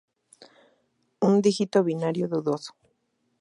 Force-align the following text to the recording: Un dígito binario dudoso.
Un 1.27 1.33
dígito 1.45 1.77
binario 1.89 2.25
dudoso. 2.33 2.71